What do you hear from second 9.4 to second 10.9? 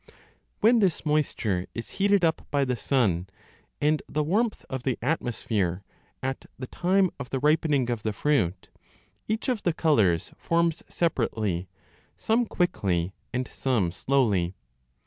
of the colours forms